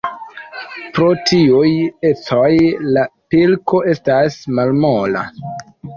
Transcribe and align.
Pro 0.95 1.09
tiuj 1.31 1.67
ecoj 2.11 2.49
la 2.97 3.03
pilko 3.35 3.83
estas 3.93 4.39
malmola. 4.61 5.23